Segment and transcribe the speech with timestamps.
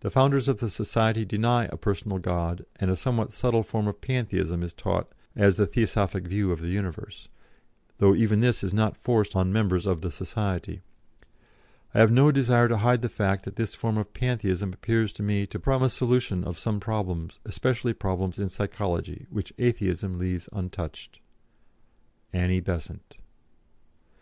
[0.00, 4.00] The founders of the society deny a personal God, and a somewhat subtle form of
[4.00, 7.28] Pantheism is taught as the Theosophic view of the universe,
[7.98, 10.80] though even this is not forced on members of the society.
[11.92, 15.22] I have no desire to hide the fact that this form of Pantheism appears to
[15.22, 21.20] me to promise solution of some problems, especially problems in psychology, which Atheism leaves untouched.
[22.32, 23.18] "ANNIE BESANT."